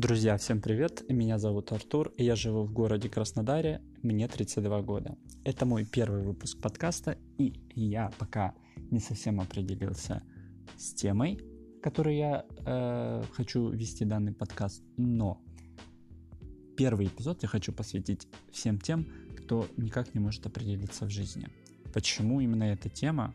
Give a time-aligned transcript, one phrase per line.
[0.00, 1.04] Друзья, всем привет!
[1.10, 5.18] Меня зовут Артур, и я живу в городе Краснодаре, мне 32 года.
[5.44, 8.54] Это мой первый выпуск подкаста, и я пока
[8.90, 10.22] не совсем определился
[10.78, 11.38] с темой,
[11.82, 15.38] которой я э, хочу вести данный подкаст, но
[16.78, 19.06] первый эпизод я хочу посвятить всем тем,
[19.36, 21.50] кто никак не может определиться в жизни.
[21.92, 23.34] Почему именно эта тема?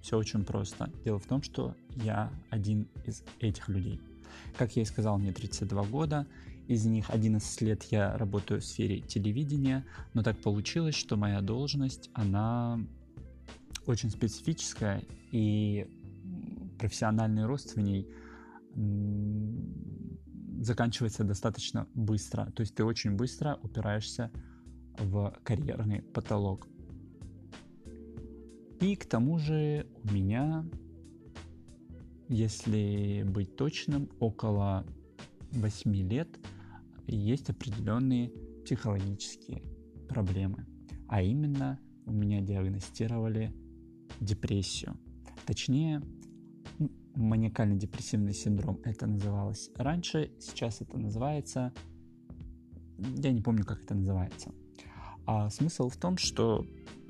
[0.00, 0.90] Все очень просто.
[1.04, 4.00] Дело в том, что я один из этих людей–
[4.56, 6.26] как я и сказал, мне 32 года,
[6.68, 12.10] из них 11 лет я работаю в сфере телевидения, но так получилось, что моя должность,
[12.14, 12.78] она
[13.86, 15.86] очень специфическая, и
[16.78, 18.08] профессиональный рост в ней
[20.60, 22.52] заканчивается достаточно быстро.
[22.54, 24.30] То есть ты очень быстро упираешься
[24.98, 26.68] в карьерный потолок.
[28.80, 30.64] И к тому же у меня
[32.30, 34.86] если быть точным, около
[35.50, 36.28] 8 лет
[37.08, 38.30] есть определенные
[38.64, 39.62] психологические
[40.08, 40.64] проблемы.
[41.08, 43.52] А именно у меня диагностировали
[44.20, 44.96] депрессию.
[45.44, 46.02] Точнее,
[47.16, 51.72] маниакально-депрессивный синдром это называлось раньше, сейчас это называется...
[53.16, 54.52] Я не помню, как это называется.
[55.26, 56.64] А смысл в том, что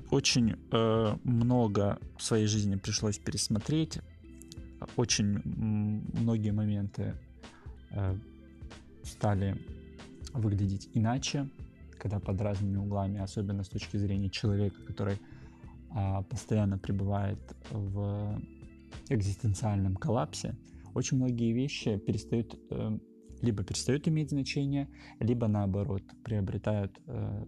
[0.09, 3.99] очень э, много в своей жизни пришлось пересмотреть,
[4.95, 7.15] очень многие моменты
[7.91, 8.15] э,
[9.03, 9.57] стали
[10.33, 11.49] выглядеть иначе,
[11.97, 15.17] когда под разными углами, особенно с точки зрения человека, который
[15.89, 18.41] а, постоянно пребывает в
[19.09, 20.55] экзистенциальном коллапсе,
[20.93, 22.97] очень многие вещи перестают э,
[23.41, 24.87] либо перестают иметь значение,
[25.19, 27.45] либо наоборот приобретают э,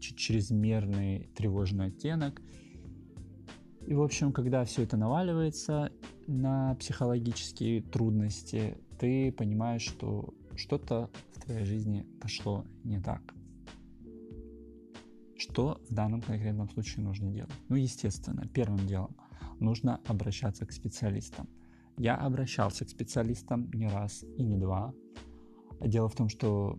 [0.00, 2.40] чрезмерный тревожный оттенок.
[3.86, 5.92] И, в общем, когда все это наваливается,
[6.30, 13.34] на психологические трудности, ты понимаешь, что что-то в твоей жизни пошло не так.
[15.36, 17.52] Что в данном конкретном случае нужно делать?
[17.68, 19.16] Ну, естественно, первым делом
[19.58, 21.48] нужно обращаться к специалистам.
[21.96, 24.94] Я обращался к специалистам не раз и не два.
[25.80, 26.78] Дело в том, что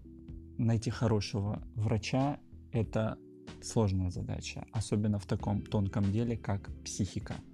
[0.57, 2.39] найти хорошего врача–
[2.72, 3.18] это
[3.62, 7.35] сложная задача, особенно в таком тонком деле, как психика–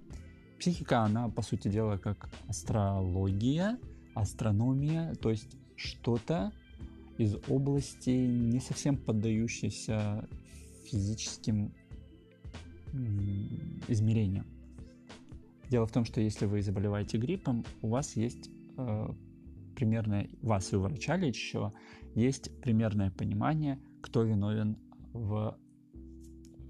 [0.58, 3.78] Психика, она, по сути дела, как астрология,
[4.14, 6.52] астрономия, то есть что-то
[7.16, 10.28] из области не совсем поддающейся
[10.84, 11.72] физическим
[13.88, 14.46] измерениям.
[15.70, 19.08] Дело в том, что если вы заболеваете гриппом, у вас есть э,
[19.76, 21.72] примерное, вас и у врача лечащего
[22.14, 24.78] есть примерное понимание, кто виновен
[25.12, 25.58] в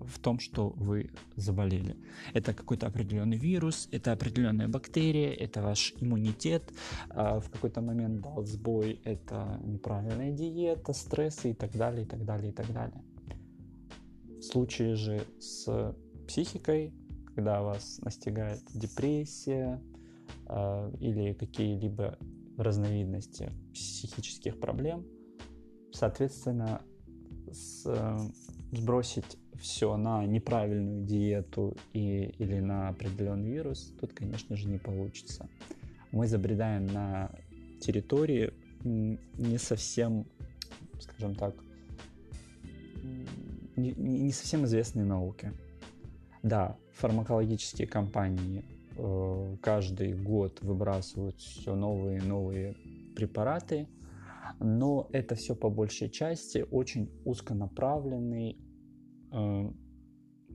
[0.01, 1.97] в том, что вы заболели.
[2.35, 6.73] Это какой-то определенный вирус, это определенная бактерия, это ваш иммунитет,
[7.11, 12.25] а в какой-то момент дал сбой, это неправильная диета, стрессы и так далее, и так
[12.25, 13.03] далее, и так далее.
[14.39, 15.95] В случае же с
[16.27, 16.95] психикой,
[17.35, 19.81] когда вас настигает депрессия
[20.47, 22.19] э, или какие-либо
[22.57, 25.07] разновидности психических проблем,
[25.93, 26.83] соответственно,
[27.53, 28.19] с, э,
[28.73, 35.49] сбросить все на неправильную диету и, или на определенный вирус, тут, конечно же, не получится.
[36.13, 37.31] Мы забредаем на
[37.81, 38.53] территории
[38.85, 40.27] не совсем,
[41.01, 41.55] скажем так,
[43.77, 45.53] не, не совсем известные науки.
[46.43, 48.65] Да, фармакологические компании
[48.97, 52.75] э, каждый год выбрасывают все новые и новые
[53.17, 53.89] препараты,
[54.61, 58.59] но это все по большей части очень узконаправленный
[59.33, 59.71] э,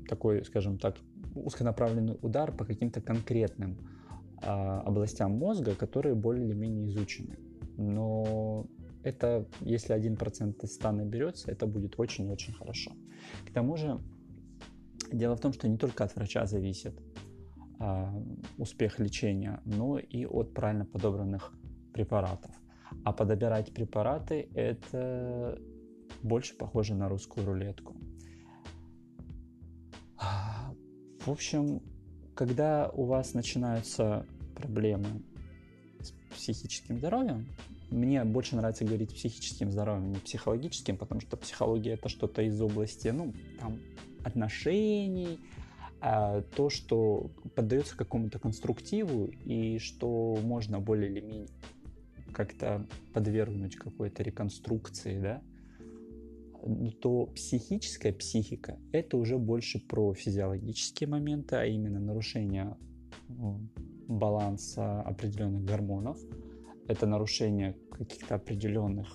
[0.08, 0.98] такой, скажем так,
[1.36, 3.78] узконаправленный удар по каким-то конкретным
[4.42, 7.38] э, областям мозга, которые более или менее изучены.
[7.78, 8.68] Но
[9.04, 12.92] это, если 1% из 100 наберется, это будет очень-очень хорошо.
[13.48, 14.00] К тому же,
[15.12, 17.00] дело в том, что не только от врача зависит
[17.80, 18.06] э,
[18.58, 21.54] успех лечения, но и от правильно подобранных
[21.94, 22.52] препаратов.
[23.04, 25.60] А подобирать препараты– это
[26.22, 27.96] больше похоже на русскую рулетку.
[31.26, 31.82] В общем,
[32.36, 34.26] когда у вас начинаются
[34.56, 35.24] проблемы
[36.00, 37.48] с психическим здоровьем,
[37.90, 43.10] мне больше нравится говорить психическим здоровьем, не психологическим, потому что психология это что-то из области,
[43.10, 43.80] ну, там,
[44.24, 45.40] отношений,
[46.02, 51.48] а то, что поддается какому-то конструктиву и что можно более или менее
[52.34, 55.42] как-то подвергнуть какой-то реконструкции, да,
[57.02, 62.78] то психическая психика– это уже больше про физиологические моменты, а именно нарушение
[64.08, 66.18] баланса определенных гормонов.
[66.88, 69.08] Это нарушение каких-то определенных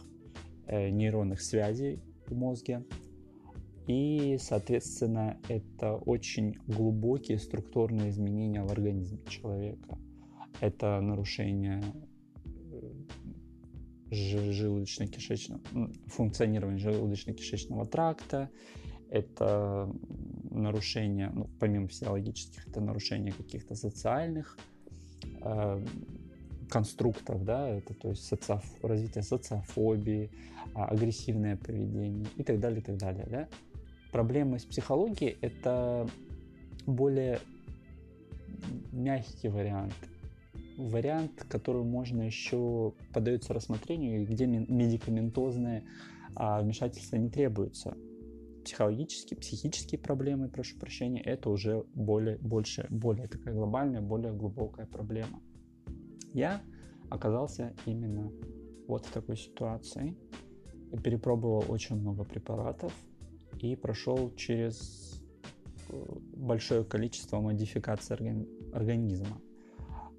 [0.67, 2.85] э, нейронных связей в мозге.
[3.87, 9.99] И, соответственно, это очень глубокие структурные изменения в организме человека.
[10.61, 11.83] Это нарушение
[14.11, 15.61] желудочно-кишечного,
[16.07, 18.51] функционирования желудочно-кишечного тракта,
[19.11, 19.91] это
[20.51, 24.59] нарушение, ну, помимо физиологических, это нарушение каких-то социальных
[25.43, 25.85] э,
[26.69, 30.31] конструктов, да, это то есть социоф, развитие социофобии,
[30.75, 33.49] а, агрессивное поведение и так далее, и так далее, да.
[34.13, 36.09] Проблемы с психологией— это
[36.87, 37.41] более
[38.93, 39.95] мягкий вариант,
[40.79, 45.85] вариант, который можно еще подается рассмотрению, где медикаментозное
[46.35, 47.97] а, вмешательство не требуется
[48.65, 55.41] психологические, психические проблемы, прошу прощения, это уже более, больше, более такая глобальная, более глубокая проблема.
[56.35, 56.61] Я
[57.09, 58.31] оказался именно
[58.87, 60.15] вот в такой ситуации.
[61.03, 62.93] Перепробовал очень много препаратов
[63.61, 65.23] и прошел через
[65.89, 66.05] э,
[66.35, 68.17] большое количество модификаций
[68.73, 69.41] организма.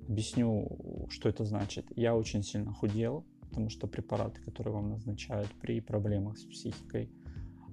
[0.10, 1.86] Объясню, что это значит.
[1.96, 7.12] Я очень сильно худел, потому что препараты, которые вам назначают при проблемах с психикой,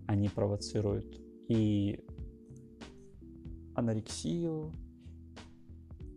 [0.06, 1.18] они провоцируют
[1.48, 2.04] и
[3.74, 4.70] анорексию,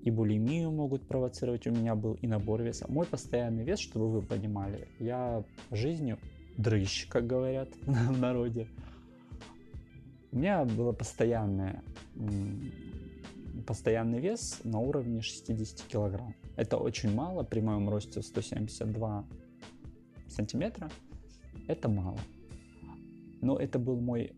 [0.03, 1.65] и булимию могут провоцировать.
[1.67, 2.85] У меня был и набор веса.
[2.89, 6.17] Мой постоянный вес, чтобы вы понимали, я жизнью
[6.57, 8.67] дрыщ, как говорят в народе.
[10.33, 11.81] У меня было постоянное,
[13.59, 16.35] постоянный вес на уровне 60 килограмм.
[16.55, 19.25] Это очень мало при моем росте 172
[20.27, 20.89] сантиметра.
[21.67, 22.19] Это мало.
[23.41, 24.33] Но это был мой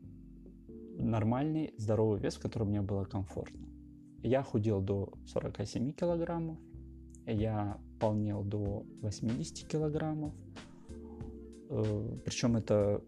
[0.98, 3.68] нормальный, здоровый вес, в котором мне было комфортно.
[4.24, 6.60] Я худел до 47 килограммов,
[7.26, 10.34] я полнел до 80 килограммов.
[11.70, 13.02] Э, Причем это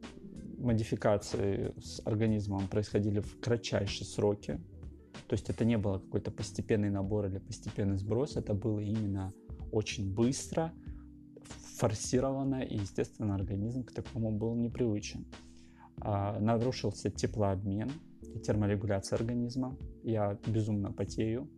[0.58, 4.60] модификации с организмом происходили в кратчайшие сроки.
[5.28, 9.34] То есть это не было какой-то постепенный набор или постепенный сброс, это было именно
[9.72, 10.72] очень быстро,
[11.78, 15.26] форсированно, и, естественно, организм к такому был непривычен.
[16.02, 17.92] А, нарушился теплообмен
[18.36, 19.76] и терморегуляция организма.
[20.04, 21.50] Я безумно потею.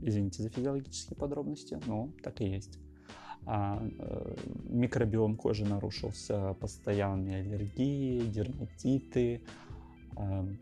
[0.00, 2.78] Извините за физиологические подробности, но так и есть.
[3.46, 9.42] А, э, микробиом кожи нарушился, постоянные аллергии, дерматиты,
[10.16, 10.54] э,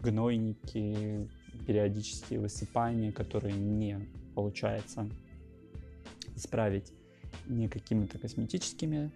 [0.00, 1.28] гнойники,
[1.66, 5.08] периодические высыпания, которые не получается
[6.36, 6.92] исправить
[7.46, 9.10] ни какими-то косметическими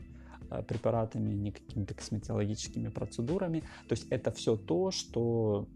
[0.50, 3.60] Э, препаратами, ни какими-то косметологическими процедурами.
[3.88, 5.66] То есть это все то, что,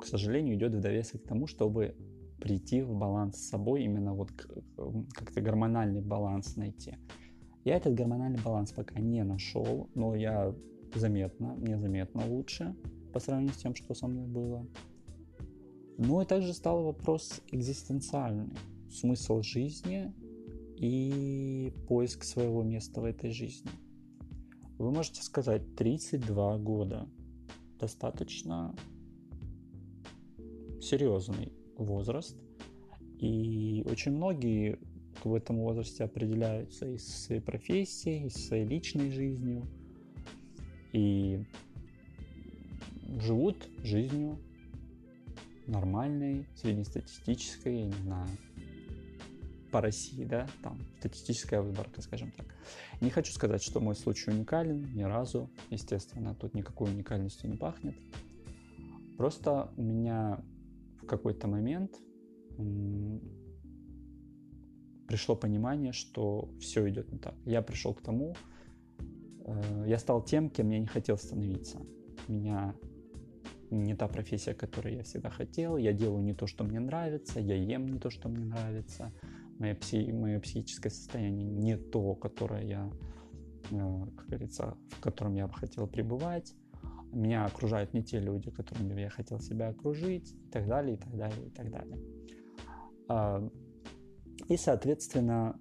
[0.00, 1.94] к сожалению, идет в довесок к тому, чтобы
[2.40, 4.30] прийти в баланс с собой, именно вот
[5.14, 6.96] как-то гормональный баланс найти.
[7.64, 10.54] Я этот гормональный баланс пока не нашел, но я
[10.94, 12.74] заметно, мне заметно лучше
[13.12, 14.66] по сравнению с тем, что со мной было.
[15.96, 18.50] Ну и также стал вопрос экзистенциальный.
[18.90, 20.12] Смысл жизни
[20.76, 23.70] и поиск своего места в этой жизни.
[24.78, 27.08] Вы можете сказать 32 года.
[27.78, 28.74] Достаточно
[30.80, 32.36] серьезный возраст.
[33.20, 34.78] И очень многие
[35.22, 39.62] в этом возрасте определяются и со своей профессией, и со своей личной жизнью.
[40.92, 41.44] И
[43.20, 44.38] живут жизнью
[45.66, 48.28] нормальной, среднестатистической, я не знаю,
[49.70, 52.46] по России, да, там статистическая выборка, скажем так.
[53.00, 57.96] Не хочу сказать, что мой случай уникален, ни разу, естественно, тут никакой уникальностью не пахнет.
[59.18, 60.40] Просто у меня
[61.02, 61.92] в какой-то момент
[65.08, 67.34] пришло понимание, что все идет не так.
[67.44, 68.36] Я пришел к тому,
[69.44, 71.80] э, я стал тем, кем я не хотел становиться.
[72.28, 72.74] Меня
[73.70, 77.54] не та профессия, которую я всегда хотел, я делаю не то, что мне нравится, я
[77.54, 79.12] ем не то, что мне нравится,
[79.58, 82.90] мое, пси, мое психическое состояние не то, которое я,
[83.70, 86.54] э, как говорится, в котором я бы хотел пребывать.
[87.12, 91.16] Меня окружают не те люди, которыми я хотел себя окружить, и так далее, и так
[91.16, 91.98] далее, и так далее.
[93.08, 93.48] А,
[94.48, 95.58] и, соответственно,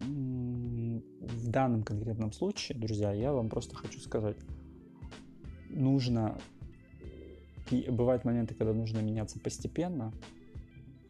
[0.00, 4.36] в данном конкретном случае, друзья, я вам просто хочу сказать,
[5.70, 6.38] нужно,
[7.70, 10.12] бывают моменты, когда нужно меняться постепенно,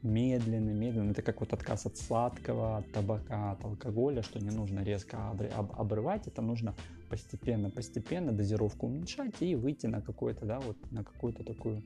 [0.03, 1.11] медленно, медленно.
[1.11, 6.27] Это как вот отказ от сладкого, от табака, от алкоголя, что не нужно резко обрывать,
[6.27, 6.75] это нужно
[7.09, 11.83] постепенно, постепенно дозировку уменьшать и выйти на какую-то, да, вот на какую-то такую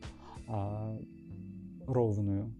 [0.48, 0.98] а,
[1.86, 2.54] ровную,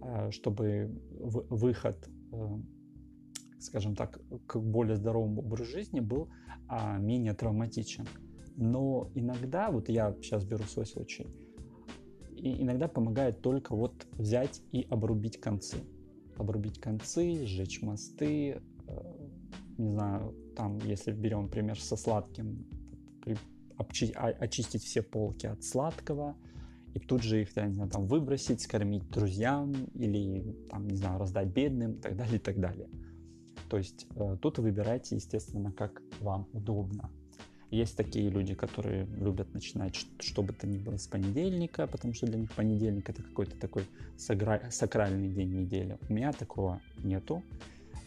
[0.00, 2.60] а, чтобы в, выход, а,
[3.60, 6.28] скажем так, к более здоровому образу жизни был
[6.68, 8.06] а, менее травматичен.
[8.56, 11.26] Но иногда, вот я сейчас беру свой случай,
[12.36, 15.78] и иногда помогает только вот взять и обрубить концы.
[16.36, 19.02] Обрубить концы, сжечь мосты, э,
[19.78, 22.66] не знаю, там, если берем пример со сладким,
[23.76, 26.36] очистить все полки от сладкого,
[26.94, 31.18] и тут же их, я не знаю, там выбросить, скормить друзьям или, там, не знаю,
[31.18, 32.88] раздать бедным и так далее, и так далее.
[33.70, 37.10] То есть э, тут выбирайте, естественно, как вам удобно.
[37.72, 42.26] Есть такие люди, которые любят начинать что бы то ни было с понедельника, потому что
[42.26, 43.86] для них понедельник это какой-то такой
[44.18, 45.96] сакральный день недели.
[46.06, 47.42] У меня такого нету.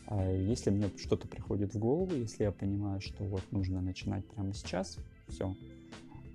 [0.05, 4.53] А если мне что-то приходит в голову, если я понимаю, что вот нужно начинать прямо
[4.53, 5.55] сейчас, все,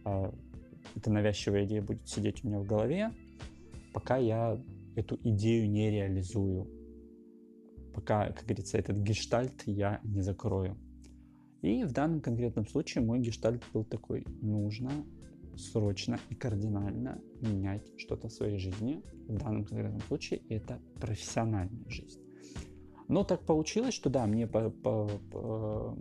[0.05, 0.35] а,
[0.97, 3.13] эта навязчивая идея будет сидеть у меня в голове,
[3.93, 4.61] пока я
[4.97, 6.67] эту идею не реализую,
[7.95, 10.77] пока, как говорится, этот гештальт я не закрою.
[11.63, 14.91] И в данном конкретном случае мой гештальт был такой, нужно
[15.57, 19.03] срочно и кардинально менять что-то в своей жизни.
[19.29, 22.21] В данном конкретном случае это профессиональная жизнь.
[23.09, 25.99] Но так получилось, что да, мне по, по, по,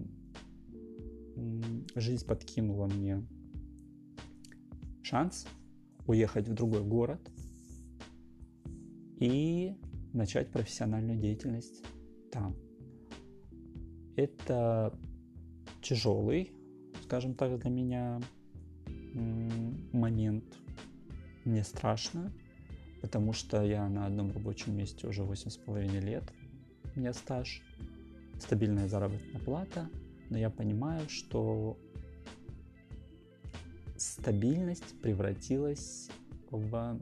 [1.95, 3.25] жизнь подкинула мне
[5.01, 5.47] шанс
[6.05, 7.19] уехать в другой город
[9.19, 9.75] и
[10.13, 11.83] начать профессиональную деятельность
[12.31, 12.55] там.
[14.15, 14.97] Это
[15.81, 16.51] тяжелый,
[17.03, 18.21] скажем так, для меня
[19.93, 20.45] момент.
[21.45, 22.31] Мне страшно,
[23.01, 26.23] потому что я на одном рабочем месте уже 8,5 лет.
[26.95, 27.61] У меня стаж,
[28.39, 29.89] стабильная заработная плата,
[30.29, 31.77] но я понимаю, что
[33.97, 36.09] стабильность превратилась
[36.51, 36.99] в...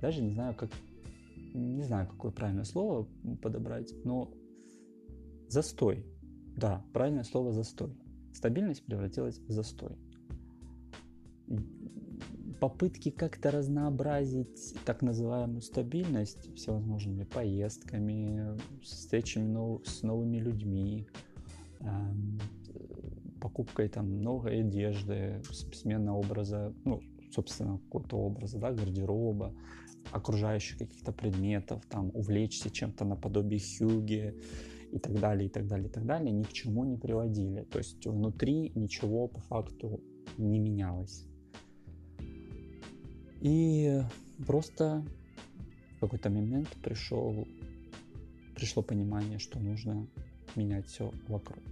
[0.00, 0.70] Даже не знаю, как...
[1.54, 3.08] Не знаю, какое правильное слово
[3.40, 4.30] подобрать, но
[5.48, 6.04] застой.
[6.56, 7.94] Да, правильное слово застой.
[8.32, 9.92] Стабильность превратилась в застой.
[12.60, 21.06] Попытки как-то разнообразить так называемую стабильность всевозможными поездками, встречами с новыми людьми,
[21.80, 22.40] эм,
[23.40, 25.42] покупкой там новой одежды,
[25.74, 29.54] смена образа, ну, собственно, какого-то образа, да, гардероба,
[30.10, 34.34] окружающих каких-то предметов, там, увлечься чем-то наподобие хюги,
[34.92, 37.62] и так далее, и так далее, и так далее, ни к чему не приводили.
[37.64, 40.00] То есть внутри ничего по факту
[40.38, 41.26] не менялось.
[43.40, 44.00] И
[44.46, 45.04] просто
[45.96, 47.46] в какой-то момент пришел,
[48.54, 50.06] пришло понимание, что нужно
[50.54, 51.62] менять все вокруг.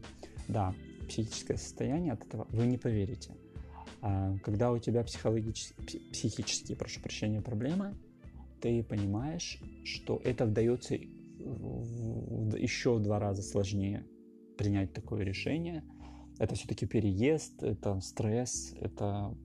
[0.48, 0.74] Да,
[1.08, 3.32] психическое состояние от этого вы не поверите.
[4.02, 7.94] А когда у тебя психологические, психические, прошу прощения, проблемы,
[8.60, 10.98] ты понимаешь, что это вдается
[11.44, 14.06] еще в два раза сложнее
[14.56, 15.84] принять такое решение.
[16.38, 19.36] Это все-таки переезд, это стресс, это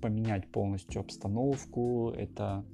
[0.00, 2.64] поменять полностью обстановку, это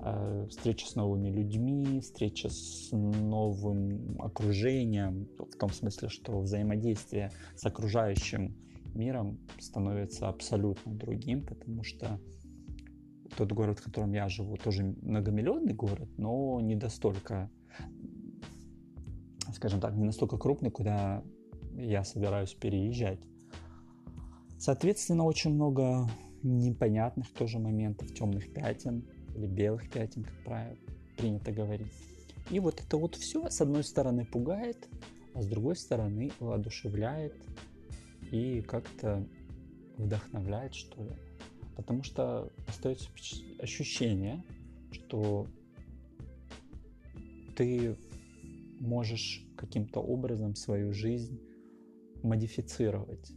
[0.00, 7.64] э, встреча с новыми людьми, встреча с новым окружением, в том смысле, что взаимодействие с
[7.66, 8.54] окружающим
[8.94, 12.20] миром становится абсолютно другим, потому что
[13.36, 17.50] тот город, в котором я живу, тоже многомиллионный город, но не достолько
[19.54, 21.22] скажем так, не настолько крупный, куда
[21.76, 23.20] я собираюсь переезжать.
[24.58, 26.08] Соответственно, очень много
[26.42, 30.76] непонятных тоже моментов, темных пятен или белых пятен, как правило,
[31.16, 31.92] принято говорить.
[32.50, 34.88] И вот это вот все, с одной стороны, пугает,
[35.34, 37.34] а с другой стороны, воодушевляет
[38.30, 39.26] и как-то
[39.96, 41.12] вдохновляет, что ли.
[41.76, 43.08] Потому что остается
[43.58, 44.44] ощущение,
[44.90, 45.46] что
[47.54, 47.96] ты
[48.80, 51.40] можешь каким-то образом свою жизнь
[52.22, 53.32] модифицировать.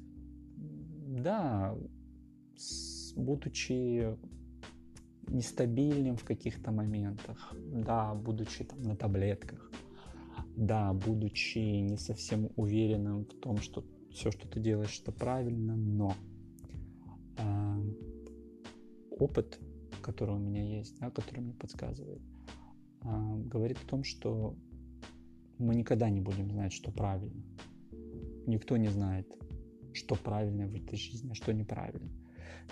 [1.23, 1.75] Да,
[3.15, 4.17] будучи
[5.27, 9.71] нестабильным в каких-то моментах, да, будучи там на таблетках,
[10.55, 16.15] да, будучи не совсем уверенным в том, что все, что ты делаешь, это правильно, но
[17.37, 17.93] э,
[19.11, 19.59] опыт,
[20.01, 22.21] который у меня есть, да, который мне подсказывает,
[23.05, 24.55] э, говорит о том, что
[25.57, 27.43] мы никогда не будем знать, что правильно.
[28.45, 29.27] Никто не знает,
[29.93, 32.11] что правильно в этой жизни, а что неправильно.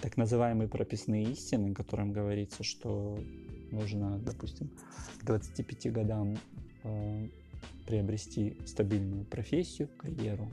[0.01, 3.17] Так называемые прописные истины, в котором говорится, что
[3.71, 4.69] нужно, допустим,
[5.19, 6.37] к 25 годам
[6.83, 7.29] э,
[7.85, 10.49] приобрести стабильную профессию, карьеру,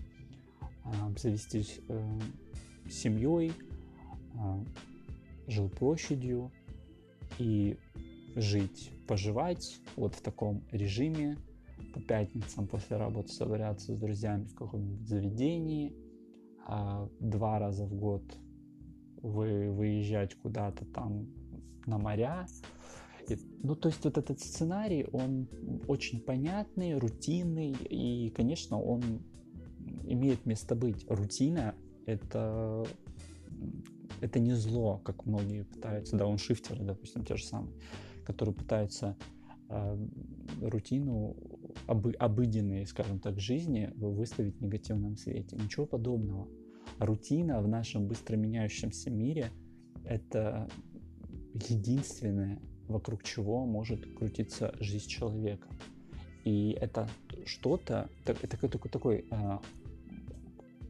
[0.60, 2.20] э, обзавестись э,
[2.88, 3.52] семьей,
[4.34, 4.64] э,
[5.48, 6.50] жилплощадью
[7.38, 7.76] и
[8.36, 11.36] жить, поживать вот в таком режиме
[11.94, 15.94] по пятницам после работы собираться с друзьями в каком-нибудь заведении,
[16.66, 18.22] а два раза в год
[19.22, 21.28] вы выезжать куда-то там
[21.86, 22.46] на моря.
[23.28, 25.48] И, ну, то есть вот этот сценарий, он
[25.86, 29.02] очень понятный, рутинный, и, конечно, он
[30.04, 31.06] имеет место быть.
[31.08, 31.74] Рутина—
[32.06, 32.84] это,
[34.20, 37.74] это не зло, как многие пытаются, да, он шифтеры, допустим, те же самые,
[38.30, 39.16] которые пытаются
[39.68, 40.06] э,
[40.62, 41.36] рутину
[41.86, 45.56] обы, обыденной, скажем так, жизни выставить в негативном свете.
[45.56, 46.48] Ничего подобного.
[46.98, 49.50] Рутина в нашем быстро меняющемся мире—
[50.04, 50.68] это
[51.54, 55.68] единственное, вокруг чего может крутиться жизнь человека.
[56.44, 57.08] И это
[57.44, 59.60] что-то, это такой, такой, такой а,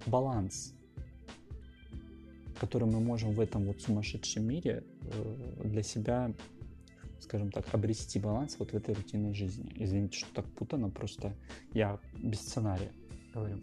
[0.07, 0.75] баланс,
[2.61, 6.33] который мы можем в этом вот сумасшедшем мире э, для себя,
[7.21, 9.73] скажем так, обрести баланс вот в этой рутинной жизни.
[9.77, 11.35] Извините, что так путано, просто
[11.73, 12.93] я без сценария
[13.33, 13.61] говорю.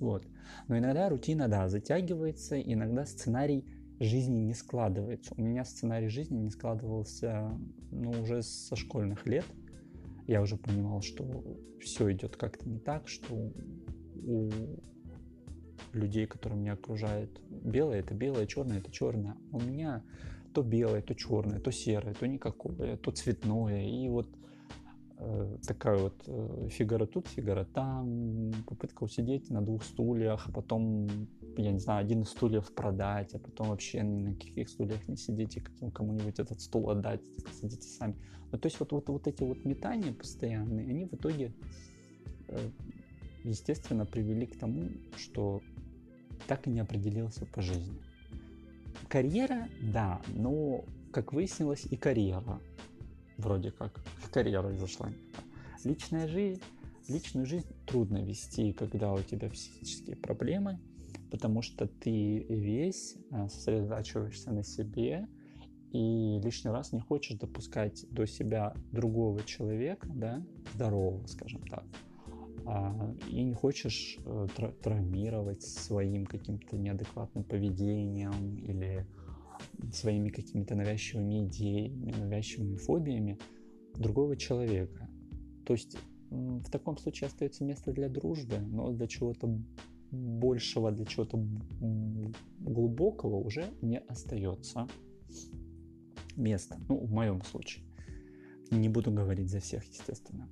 [0.00, 0.26] Вот.
[0.68, 3.64] Но иногда рутина, да, затягивается, иногда сценарий
[4.00, 5.34] жизни не складывается.
[5.36, 7.50] У меня сценарий жизни не складывался,
[7.90, 9.44] ну, уже со школьных лет.
[10.26, 11.44] Я уже понимал, что
[11.80, 14.50] все идет как-то не так, что у
[15.92, 19.36] людей, которые меня окружают, белое это белое, черное это черное.
[19.52, 20.02] У меня
[20.54, 23.86] то белое, то черное, то серое, то никакое, то цветное.
[23.86, 24.28] И вот
[25.16, 31.08] Э, такая вот э, фигура тут, фигура там, попытка усидеть на двух стульях, а потом,
[31.56, 35.16] я не знаю, один из стульев продать, а потом вообще ни на каких стульях не
[35.16, 35.62] сидите,
[35.94, 37.20] кому-нибудь этот стул отдать,
[37.60, 38.16] сидите сами.
[38.50, 41.54] Ну, то есть вот, вот, вот эти вот метания постоянные, они в итоге,
[42.48, 42.58] э,
[43.44, 45.62] естественно, привели к тому, что
[46.48, 48.00] так и не определился по жизни.
[49.14, 52.60] Карьера, да, но, как выяснилось, и карьера
[53.36, 55.08] вроде как карьера зашла.
[55.84, 56.60] Личная жизнь,
[57.06, 60.80] личную жизнь трудно вести, когда у тебя психические проблемы,
[61.30, 65.28] потому что ты весь а, сосредотачиваешься на себе
[65.92, 71.84] и лишний раз не хочешь допускать до себя другого человека, да, здорового, скажем так,
[73.28, 74.46] и не хочешь э,
[74.82, 79.06] травмировать своим каким-то неадекватным поведением или
[79.92, 83.38] своими какими-то навязчивыми идеями, навязчивыми фобиями
[83.94, 85.08] другого человека.
[85.66, 85.96] То есть
[86.30, 89.58] в таком случае остается место для дружбы, но для чего-то
[90.10, 91.44] большего, для чего-то
[92.60, 94.88] глубокого уже не остается
[96.36, 96.78] места.
[96.88, 97.84] Ну, в моем случае.
[98.70, 100.48] Не буду говорить за всех, естественно.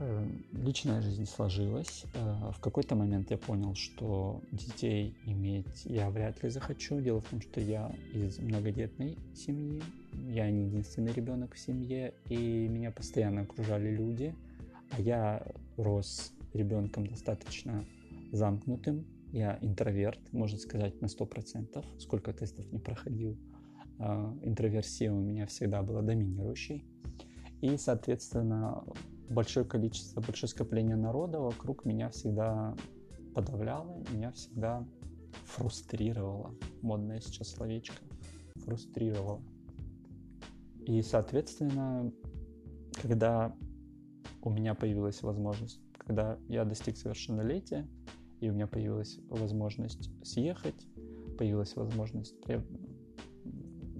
[0.00, 2.04] Э, личная жизнь сложилась.
[2.14, 7.00] Э, в какой-то момент я понял, что детей иметь я вряд ли захочу.
[7.00, 9.82] Дело в том, что я из многодетной семьи.
[10.28, 12.36] Я не единственный ребенок в семье, и
[12.68, 14.34] меня постоянно окружали люди.
[14.92, 15.44] А я
[15.76, 17.84] рос ребенком достаточно
[18.30, 19.04] замкнутым.
[19.32, 21.84] Я интроверт, можно сказать, на 100%.
[21.98, 23.36] Сколько тестов не проходил.
[23.98, 26.84] Э, интроверсия у меня всегда была доминирующей.
[27.62, 28.84] И, соответственно,
[29.28, 32.74] большое количество, большое скопление народа вокруг меня всегда
[33.34, 34.86] подавляло, меня всегда
[35.44, 36.54] фрустрировало.
[36.82, 37.96] Модное сейчас словечко.
[38.56, 39.42] Фрустрировало.
[40.86, 42.12] И, соответственно,
[43.00, 43.54] когда
[44.42, 47.86] у меня появилась возможность, когда я достиг совершеннолетия,
[48.40, 50.86] и у меня появилась возможность съехать,
[51.36, 52.40] появилась возможность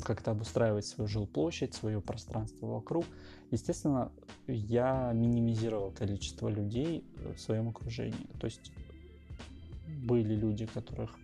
[0.08, 3.04] как-то обустраивать свою жилплощадь, свое пространство вокруг.
[3.50, 4.10] Естественно,
[4.46, 8.26] я минимизировал количество людей в своем окружении.
[8.40, 8.72] То есть
[9.86, 11.14] были люди, которых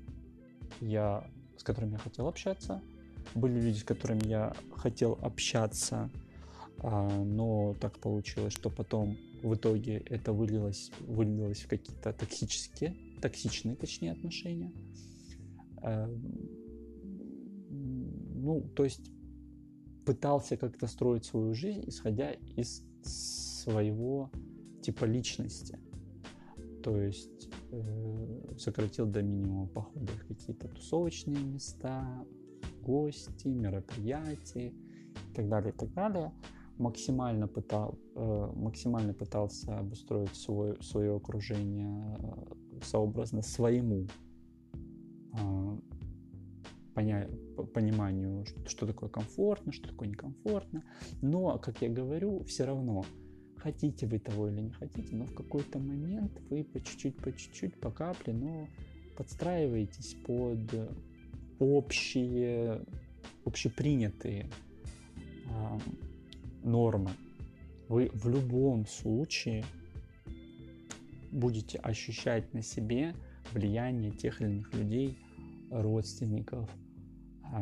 [0.82, 2.82] я, с которыми я хотел общаться,
[3.34, 6.10] были люди, с которыми я хотел общаться,
[6.78, 13.76] а, но так получилось, что потом в итоге это вылилось, вылилось в какие-то токсические, токсичные,
[13.76, 14.72] точнее, отношения.
[18.44, 19.11] Ну, то есть
[20.04, 24.30] пытался как-то строить свою жизнь, исходя из своего
[24.83, 25.78] типа личности.
[26.83, 32.26] То есть э, сократил до минимума походы в какие-то тусовочные места,
[32.83, 36.30] гости, мероприятия и так далее, и так далее.
[36.76, 44.07] Максимально, пытал, э, максимально пытался обустроить свой, свое окружение э, сообразно своему
[45.33, 45.78] э,
[46.94, 47.28] поня
[47.74, 50.85] пониманию, что такое комфортно, что такое некомфортно.
[51.20, 53.04] Но, как я говорю, все равно,
[53.57, 57.78] хотите вы того или не хотите, но в какой-то момент вы по чуть-чуть, по чуть-чуть,
[57.80, 58.68] по капле, но
[59.16, 60.90] подстраиваетесь под
[61.59, 62.85] общие,
[63.44, 64.50] общепринятые
[65.46, 65.78] э,
[66.62, 67.11] нормы.
[67.88, 69.64] вы в любом случае
[71.30, 73.14] будете ощущать на себе
[73.52, 75.18] влияние тех или иных людей,
[75.70, 76.68] родственников,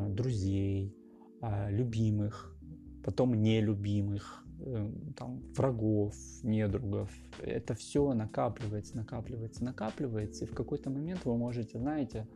[0.08, 0.96] друзей,
[1.40, 2.54] а, любимых,
[3.04, 7.10] потом нелюбимых, э, там, врагов, недругов.
[7.42, 12.28] Это все накапливается, накапливается, накапливается, и в какой-то момент вы можете, знаете,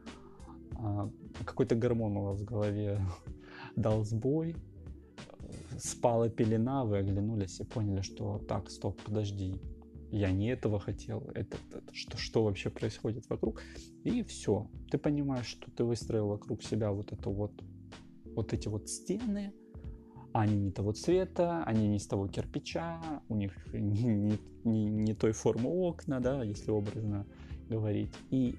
[0.73, 1.11] а,
[1.45, 3.01] какой-то гормон у вас в голове
[3.77, 4.57] дал сбой,
[5.79, 9.61] спала пелена, вы оглянулись и поняли, что так, стоп, подожди,
[10.11, 13.63] я не этого хотел, это, это что, что вообще происходит вокруг,
[14.05, 17.53] и все, ты понимаешь, что ты выстроил вокруг себя вот это вот,
[18.35, 19.53] вот эти вот стены,
[20.33, 25.15] они не того цвета, они не из того кирпича, у них не, не, не, не
[25.15, 27.27] той формы окна, да, если образно
[27.69, 28.13] говорить.
[28.31, 28.57] И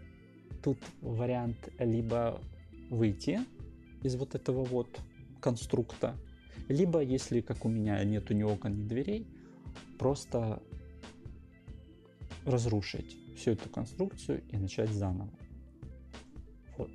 [0.64, 2.42] тут вариант либо
[2.90, 3.40] выйти
[4.04, 5.00] из вот этого вот
[5.40, 6.16] конструкта,
[6.68, 9.28] либо, если, как у меня, нету ни окон, ни дверей,
[10.00, 10.62] просто
[12.48, 15.30] разрушить всю эту конструкцию и начать заново.
[16.78, 16.92] Вот.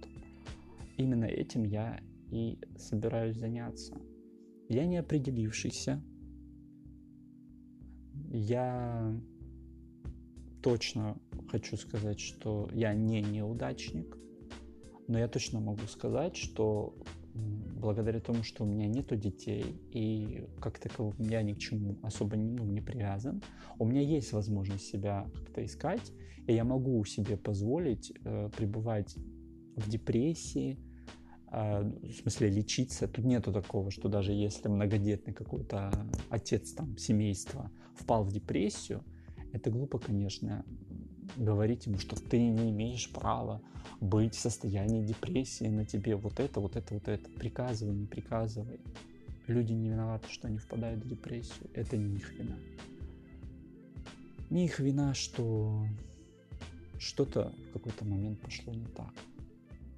[0.97, 3.95] Именно этим я и собираюсь заняться.
[4.69, 6.03] Я не определившийся.
[8.31, 9.15] Я
[10.63, 14.17] точно хочу сказать, что я не неудачник,
[15.07, 16.97] но я точно могу сказать, что
[17.35, 22.37] благодаря тому, что у меня нету детей и как такового я ни к чему особо
[22.37, 23.43] ну, не привязан,
[23.79, 26.13] у меня есть возможность себя как-то искать,
[26.47, 29.17] и я могу себе позволить э, пребывать
[29.77, 30.79] в депрессии,
[31.51, 33.09] э, в смысле лечиться.
[33.09, 35.91] Тут нету такого, что даже если многодетный какой-то
[36.29, 39.05] отец там семейства впал в депрессию,
[39.53, 40.65] это глупо, конечно,
[41.37, 43.61] говорить ему, что ты не имеешь права
[44.01, 47.31] быть в состоянии депрессии на тебе, вот это, вот это, вот это.
[47.31, 48.81] Приказывай, не приказывай.
[49.47, 51.69] Люди не виноваты, что они впадают в депрессию.
[51.75, 52.57] Это не их вина.
[54.51, 55.87] Не их вина, что
[56.99, 59.13] что-то в какой-то момент пошло не так.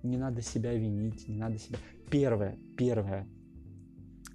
[0.02, 1.78] Не надо себя винить, не надо себя...
[2.10, 3.26] Первое, первое,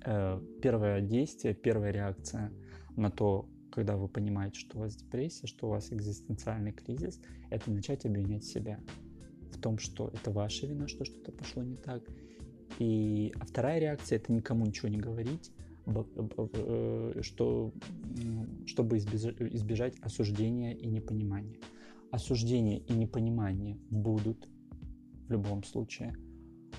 [0.06, 2.52] э, первое действие, первая реакция
[2.96, 7.72] на то, когда вы понимаете, что у вас депрессия, что у вас экзистенциальный кризис, это
[7.72, 8.80] начать обвинять себя
[9.52, 12.04] в том, что это ваша вина, что что-то пошло не так.
[12.78, 15.52] И а вторая реакция это никому ничего не говорить,
[15.86, 17.74] э, что,
[18.66, 21.58] чтобы избежать осуждения и непонимания.
[22.12, 24.48] Осуждение и непонимание будут
[25.28, 26.16] в любом случае.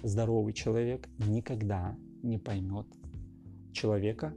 [0.03, 2.87] Здоровый человек никогда не поймет
[3.73, 4.35] человека,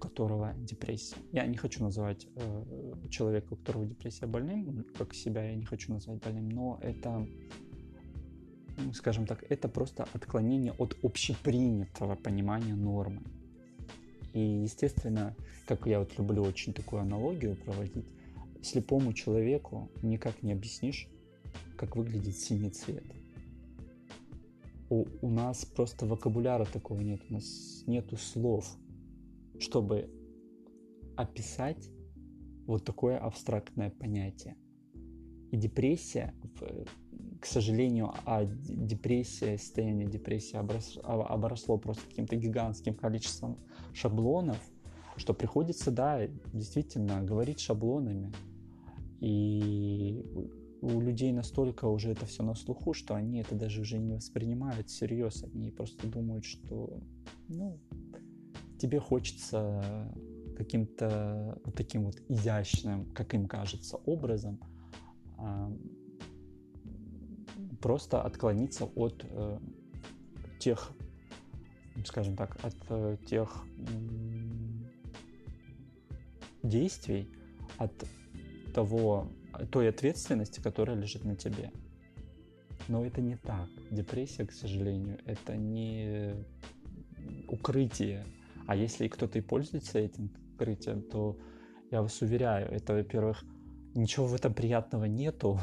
[0.00, 1.16] которого депрессия.
[1.32, 2.64] Я не хочу называть э,
[3.10, 7.26] человека, у которого депрессия больным, как себя я не хочу назвать больным, но это,
[8.94, 13.22] скажем так, это просто отклонение от общепринятого понимания нормы.
[14.32, 15.36] И, естественно,
[15.66, 18.06] как я вот люблю очень такую аналогию проводить,
[18.62, 21.08] слепому человеку никак не объяснишь,
[21.76, 23.04] как выглядит синий цвет.
[24.88, 28.76] У, у нас просто вокабуляра такого нет, у нас нету слов,
[29.60, 30.10] чтобы
[31.16, 31.90] описать
[32.66, 34.56] вот такое абстрактное понятие.
[35.50, 36.34] И депрессия,
[37.40, 43.58] к сожалению, а депрессия, состояние депрессии обросло, обросло просто каким-то гигантским количеством
[43.92, 44.58] шаблонов,
[45.16, 48.32] что приходится, да, действительно говорить шаблонами.
[49.20, 50.24] И
[50.80, 54.88] у людей настолько уже это все на слуху, что они это даже уже не воспринимают
[54.88, 55.44] всерьез.
[55.52, 57.00] Они просто думают, что,
[57.48, 57.78] ну,
[58.80, 60.10] тебе хочется
[60.56, 64.58] каким-то вот таким вот изящным, как им кажется, образом
[65.36, 65.72] а,
[67.80, 69.58] просто отклониться от э,
[70.58, 70.92] тех,
[72.04, 73.64] скажем так, от э, тех
[76.62, 77.28] действий,
[77.78, 77.92] от
[78.74, 79.28] того,
[79.72, 81.72] той ответственности, которая лежит на тебе.
[82.88, 83.68] Но это не так.
[83.90, 86.34] Депрессия, к сожалению, это не
[87.48, 88.24] укрытие
[88.70, 91.36] а если кто-то и пользуется этим покрытием, то
[91.90, 93.44] я вас уверяю, это, во-первых,
[93.96, 95.58] ничего в этом приятного нету,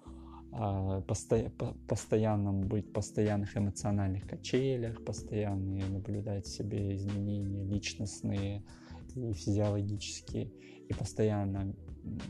[0.52, 1.52] а, посто...
[1.86, 8.64] постоянно быть в постоянных эмоциональных качелях, постоянно наблюдать в себе изменения личностные
[9.14, 10.50] и физиологические,
[10.88, 11.76] и постоянно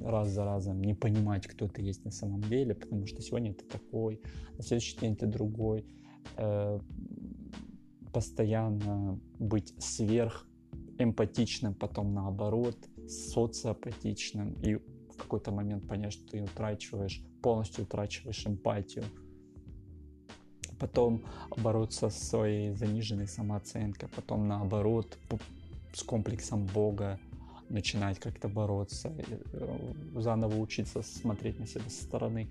[0.02, 3.64] раз за разом не понимать, кто ты есть на самом деле, потому что сегодня ты
[3.64, 4.20] такой,
[4.58, 5.86] на следующий день ты другой,
[6.36, 6.80] э,
[8.16, 10.46] постоянно быть сверх
[10.96, 19.04] эмпатичным, потом наоборот, социопатичным, и в какой-то момент понять, что ты утрачиваешь, полностью утрачиваешь эмпатию.
[20.78, 21.24] Потом
[21.58, 25.18] бороться с своей заниженной самооценкой, потом наоборот
[25.92, 27.20] с комплексом Бога
[27.68, 29.12] начинать как-то бороться,
[29.52, 32.48] э, заново учиться смотреть на себя со стороны.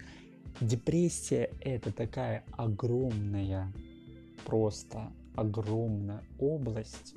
[0.61, 3.73] Депрессия— это такая огромная,
[4.45, 7.15] просто огромная область,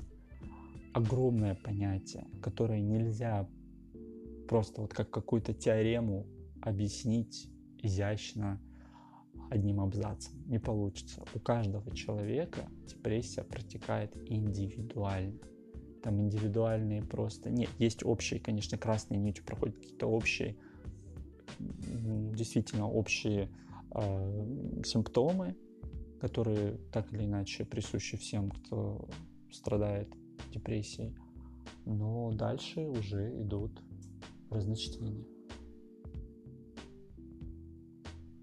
[0.93, 3.47] огромное понятие, которое нельзя
[4.47, 6.25] просто вот как какую-то теорему
[6.61, 7.49] объяснить
[7.81, 8.59] изящно
[9.49, 10.33] одним абзацем.
[10.47, 11.23] Не получится.
[11.33, 15.39] У каждого человека депрессия протекает индивидуально.
[16.03, 17.49] Там индивидуальные просто...
[17.49, 20.55] Нет, есть общие, конечно, красные нити проходят какие-то общие,
[21.59, 23.49] действительно общие
[23.91, 25.55] э, симптомы,
[26.19, 29.07] которые так или иначе присущи всем, кто
[29.51, 30.09] страдает
[30.53, 31.15] депрессией.
[31.85, 33.81] Но дальше уже идут
[34.49, 35.25] разночтения.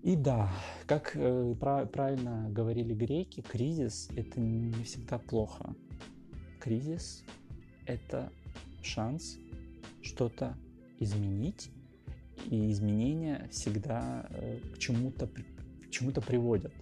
[0.03, 0.53] И да,
[0.87, 5.75] как э, правильно говорили греки, кризис это не всегда плохо.
[6.61, 7.25] Кризис
[7.87, 8.31] это
[8.83, 9.37] шанс
[10.03, 10.57] что-то
[11.01, 11.71] изменить,
[12.51, 16.73] и изменения всегда э, к чему-то к чему-то приводят.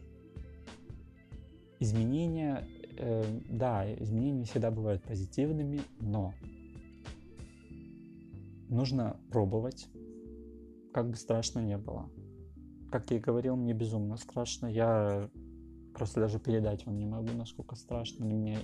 [1.85, 2.67] Изменения,
[2.97, 6.35] э, да, изменения всегда бывают позитивными, но
[8.69, 9.89] нужно пробовать,
[10.93, 12.09] как бы страшно не было
[12.95, 14.69] как я и говорил, мне безумно страшно.
[14.69, 15.29] Я
[15.95, 18.25] просто даже передать вам не могу, насколько страшно.
[18.25, 18.57] Мне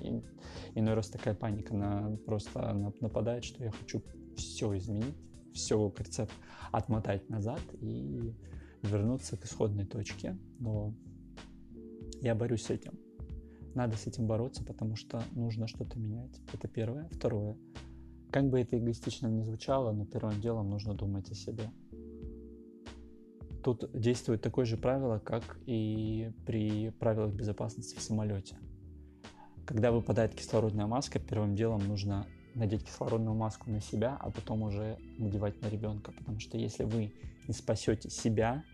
[0.77, 4.05] иной раз такая паника на, просто нападает, что я хочу
[4.37, 5.17] все изменить,
[5.53, 6.29] все, как говорится,
[6.71, 8.33] отмотать назад и
[8.85, 10.39] вернуться к исходной точке.
[10.61, 10.95] Но
[12.21, 12.93] я борюсь с этим.
[13.75, 16.41] Надо с этим бороться, потому что нужно что-то менять.
[16.53, 17.09] Это первое.
[17.11, 17.57] Второе.
[18.31, 21.71] Как бы это эгоистично ни звучало, но первым делом нужно думать о себе
[23.63, 28.57] тут действует такое же правило, как и при правилах безопасности в самолете.
[29.67, 34.99] Когда выпадает кислородная маска, первым делом нужно надеть кислородную маску на себя, а потом уже
[35.19, 36.13] надевать на ребенка.
[36.13, 37.13] Потому что если вы
[37.47, 38.65] не спасете себя,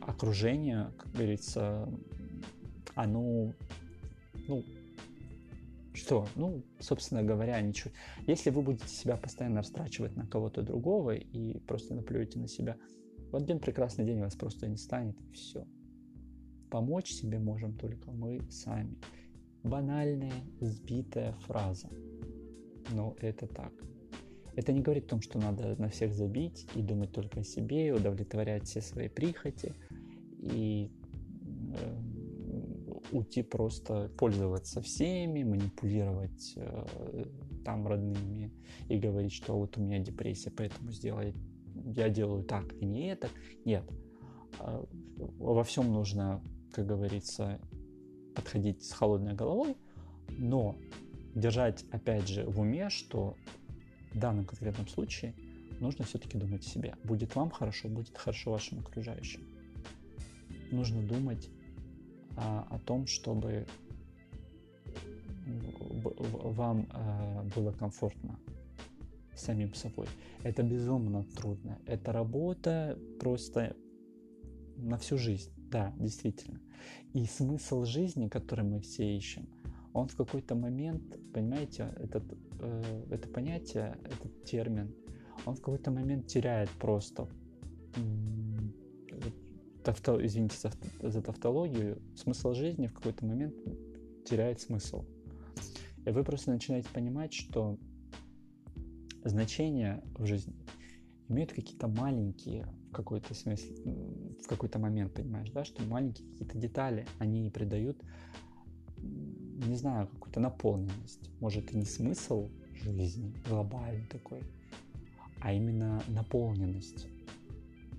[0.00, 1.88] окружение, как говорится,
[2.94, 3.52] оно
[4.48, 4.64] ну,
[5.92, 6.26] что?
[6.34, 7.92] Ну, собственно говоря, ничего.
[8.26, 12.76] Если вы будете себя постоянно растрачивать на кого-то другого и просто наплюете на себя,
[13.30, 15.66] в один прекрасный день вас просто не станет, и все.
[16.70, 18.98] Помочь себе можем только мы сами.
[19.62, 21.88] Банальная, избитая фраза.
[22.92, 23.72] Но это так.
[24.56, 27.92] Это не говорит о том, что надо на всех забить и думать только о себе,
[27.92, 29.72] удовлетворять все свои прихоти
[30.38, 30.90] и
[33.12, 37.24] уйти просто пользоваться всеми, манипулировать э,
[37.64, 38.52] там родными
[38.88, 41.34] и говорить, что вот у меня депрессия, поэтому сделай,
[41.74, 43.28] я делаю так, а не это.
[43.64, 43.84] Нет.
[44.58, 44.84] А,
[45.16, 47.60] во всем нужно, как говорится,
[48.34, 49.76] подходить с холодной головой,
[50.28, 50.76] но
[51.34, 53.36] держать, опять же, в уме, что
[54.12, 55.34] в данном конкретном случае
[55.80, 56.94] нужно все-таки думать о себе.
[57.04, 59.42] Будет вам хорошо, будет хорошо вашим окружающим.
[60.70, 61.50] Нужно думать
[62.36, 63.66] о том, чтобы
[66.04, 68.38] вам а, было комфортно
[69.34, 70.06] самим собой.
[70.42, 71.78] Это безумно трудно.
[71.86, 73.76] Это работа просто
[74.76, 75.50] на всю жизнь.
[75.70, 76.60] Да, действительно.
[77.14, 79.48] И смысл жизни, который мы все ищем,
[79.92, 82.24] он в какой-то момент, понимаете, этот,
[82.60, 84.94] э, это понятие, этот термин,
[85.46, 87.28] он в какой-то момент теряет просто
[89.84, 90.72] тавто, извините за,
[91.08, 93.54] за тавтологию, смысл жизни в какой-то момент
[94.24, 95.04] теряет смысл.
[96.06, 97.78] И вы просто начинаете понимать, что
[99.24, 100.54] значения в жизни
[101.28, 103.74] имеют какие-то маленькие в какой-то смысле,
[104.42, 108.02] в какой-то момент, понимаешь, да, что маленькие какие-то детали, они придают,
[108.98, 111.30] не знаю, какую-то наполненность.
[111.40, 112.50] Может, и не смысл
[112.82, 114.40] жизни глобальный такой,
[115.40, 117.08] а именно наполненность.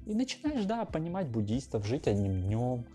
[0.06, 2.86] И начинаешь, да, понимать буддистов, жить одним днем,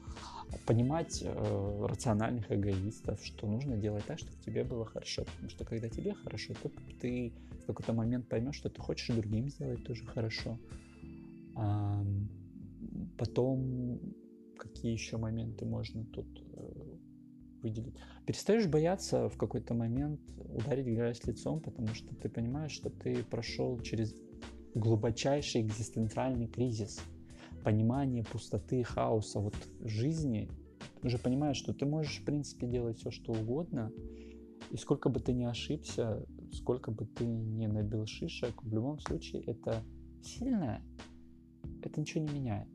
[0.66, 5.24] понимать э, рациональных эгоистов, что нужно делать так, чтобы тебе было хорошо.
[5.24, 6.70] Потому что когда тебе хорошо, то
[7.00, 10.58] ты в какой-то момент поймешь, что ты хочешь другим сделать тоже хорошо.
[11.56, 12.04] А,
[13.18, 14.00] потом
[14.56, 16.96] какие еще моменты можно тут э,
[17.62, 17.96] выделить?
[18.26, 23.80] Перестаешь бояться в какой-то момент ударить грязь лицом, потому что ты понимаешь, что ты прошел
[23.80, 24.14] через
[24.74, 27.00] глубочайший экзистенциальный кризис,
[27.64, 30.48] понимание пустоты, хаоса вот жизни,
[31.02, 33.92] уже понимаешь, что ты можешь, в принципе, делать все, что угодно,
[34.70, 39.42] и сколько бы ты ни ошибся, сколько бы ты ни набил шишек, в любом случае
[39.42, 39.82] это
[40.22, 40.82] сильное,
[41.82, 42.68] это ничего не меняет.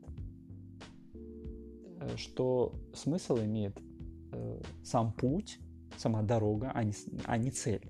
[2.00, 3.78] Э, что смысл имеет
[4.32, 5.58] э, сам путь,
[5.96, 6.92] сама дорога, а не,
[7.24, 7.88] а не цель.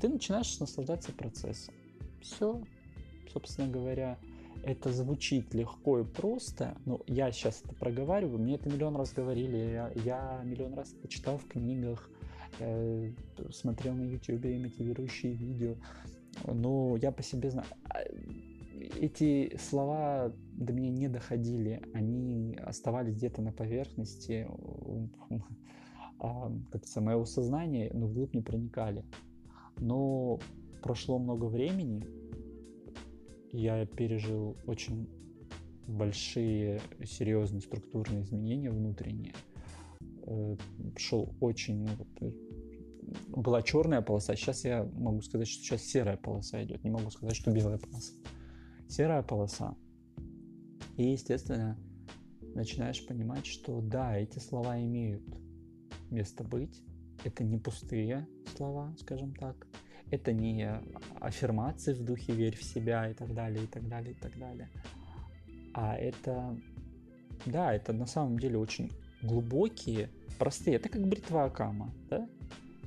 [0.00, 1.74] ты начинаешь наслаждаться процессом.
[2.20, 2.60] Все,
[3.32, 4.18] собственно говоря,
[4.64, 9.56] это звучит легко и просто, но я сейчас это проговариваю, мне это миллион раз говорили,
[9.56, 12.10] я, я миллион раз это читал в книгах,
[12.58, 13.12] э,
[13.52, 15.76] смотрел на YouTube мотивирующие видео,
[16.46, 17.68] но я по себе знаю.
[17.84, 18.00] А,
[19.00, 24.48] эти слова до меня не доходили, они оставались где-то на поверхности,
[26.20, 29.04] а, как-то моего сознания, но вглубь не проникали.
[29.76, 30.40] Но
[30.80, 32.04] прошло много времени,
[33.52, 35.08] я пережил очень
[35.86, 39.34] большие, серьезные структурные изменения внутренние.
[40.26, 40.56] Э,
[40.96, 41.88] Шел очень...
[42.20, 42.34] Ну,
[43.28, 46.84] была черная полоса, сейчас я могу сказать, что сейчас серая полоса идет.
[46.84, 48.12] Не могу сказать, что белая полоса.
[48.86, 49.76] Серая полоса.
[50.98, 51.78] И, естественно,
[52.54, 55.24] начинаешь понимать, что да, эти слова имеют
[56.10, 56.82] место быть.
[57.24, 59.66] Это не пустые слова, скажем так
[60.10, 60.80] это не
[61.20, 64.68] аффирмации в духе «верь в себя» и так далее, и так далее, и так далее.
[65.74, 66.56] А это,
[67.46, 68.90] да, это на самом деле очень
[69.22, 70.76] глубокие, простые.
[70.76, 72.28] Это как бритва Акама, да?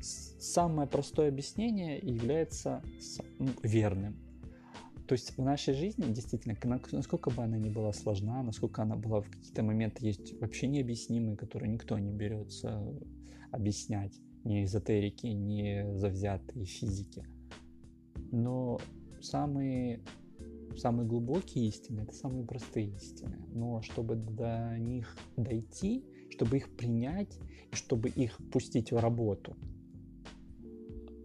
[0.02, 2.82] Самое простое объяснение является
[3.38, 4.16] ну, верным.
[5.08, 6.58] То есть в нашей жизни действительно,
[6.92, 11.36] насколько бы она ни была сложна, насколько она была в какие-то моменты есть вообще необъяснимые,
[11.36, 12.82] которые никто не берется
[13.52, 17.26] объяснять, ни эзотерики, ни завзятые физики.
[18.32, 18.80] Но
[19.22, 20.02] самые,
[20.78, 23.38] самые глубокие истины— это самые простые истины.
[23.54, 27.40] Но чтобы до них дойти, чтобы их принять,
[27.72, 29.56] и чтобы их пустить в работу,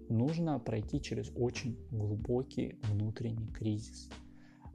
[0.09, 4.11] нужно пройти через очень глубокий внутренний кризис.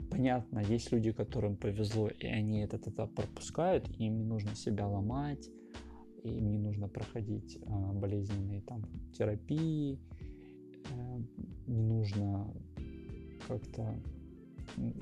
[0.10, 5.50] Понятно, есть люди, которым повезло, и они этот этап пропускают, им не нужно себя ломать,
[6.24, 8.84] им не нужно проходить а, болезненные там
[9.18, 10.00] терапии,
[10.90, 11.20] э,
[11.68, 12.54] не нужно
[13.48, 13.96] как-то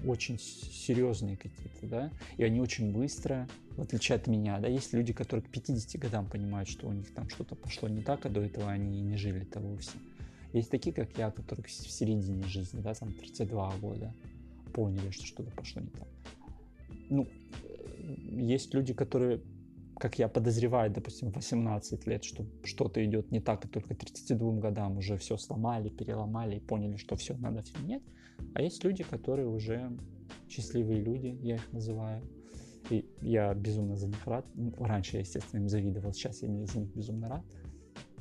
[0.05, 5.13] очень серьезные какие-то, да, и они очень быстро, в отличие от меня, да, есть люди,
[5.13, 8.41] которые к 50 годам понимают, что у них там что-то пошло не так, а до
[8.41, 9.97] этого они не жили-то вовсе.
[10.53, 14.13] Есть такие, как я, которые в середине жизни, да, там 32 года,
[14.73, 16.07] поняли, что что-то пошло не так.
[17.09, 17.27] Ну,
[17.63, 19.41] э, есть люди, которые
[19.99, 24.97] как я подозреваю, допустим, 18 лет, что что-то идет не так, и только 32 годам
[24.97, 28.03] уже все сломали, переломали и поняли, что все, надо все менять.
[28.53, 29.91] А есть люди, которые уже
[30.47, 32.23] счастливые люди, я их называю.
[32.89, 34.47] И я безумно за них рад.
[34.55, 37.45] Ну, раньше я, естественно, им завидовал, сейчас я не за них безумно рад.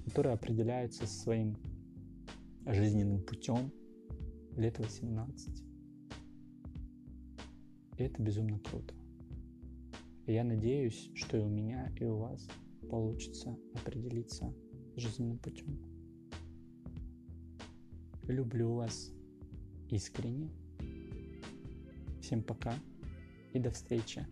[0.04, 1.56] Которые определяются своим
[2.66, 3.72] жизненным путем
[4.56, 5.62] лет 18.
[7.98, 8.97] И это безумно круто.
[10.28, 12.46] Я надеюсь, что и у меня, и у вас
[12.90, 14.54] получится определиться
[14.94, 15.78] жизненным путем.
[18.24, 19.10] Люблю вас
[19.88, 20.50] искренне.
[22.20, 22.74] Всем пока
[23.54, 24.26] и до встречи.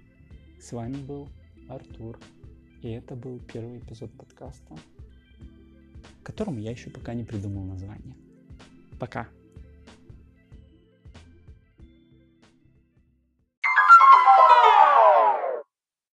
[0.61, 1.28] С вами был
[1.66, 2.20] Артур.
[2.82, 4.76] И это был первый эпизод подкаста,
[6.22, 8.14] которому я еще пока не придумал название.
[9.00, 9.28] Пока!